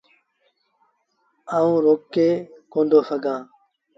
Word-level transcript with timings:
آئوٚݩ 1.55 1.83
روڪي 1.85 2.29
ڪوندو 2.71 2.99
سگھآݩ۔ 3.09 3.41